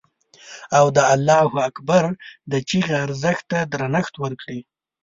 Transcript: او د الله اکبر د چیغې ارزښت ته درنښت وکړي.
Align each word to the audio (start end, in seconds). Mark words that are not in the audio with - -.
او 0.77 0.85
د 0.95 0.99
الله 1.13 1.45
اکبر 1.69 2.03
د 2.51 2.53
چیغې 2.69 2.95
ارزښت 3.05 3.43
ته 3.51 3.59
درنښت 3.73 4.13
وکړي. 4.17 4.59